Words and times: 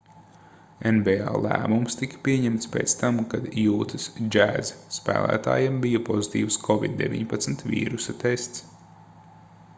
nba 0.95 1.33
lēmums 1.41 1.97
tika 1.99 2.21
pieņemts 2.27 2.71
pēc 2.75 2.95
tam 3.01 3.19
kad 3.33 3.45
jūtas 3.65 4.07
jazz 4.37 4.73
spēlētājam 4.97 5.79
bija 5.85 6.03
pozitīvs 6.11 6.59
covid-19 6.71 7.71
vīrusa 7.75 8.17
tests 8.27 8.67